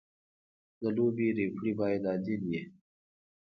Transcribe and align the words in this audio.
د 0.79 0.81
لوبې 0.95 1.27
ریفري 1.37 1.71
باید 1.79 2.03
عادل 2.11 2.41
وي. 2.49 2.61